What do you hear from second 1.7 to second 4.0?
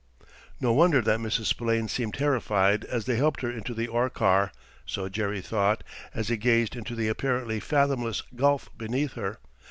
seemed terrified as they helped her into the